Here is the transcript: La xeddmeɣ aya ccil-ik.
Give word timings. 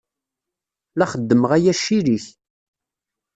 La 0.97 1.05
xeddmeɣ 1.11 1.51
aya 1.57 1.73
ccil-ik. 1.79 2.25